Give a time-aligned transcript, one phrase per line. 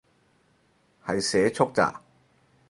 [1.05, 2.01] 係社畜咋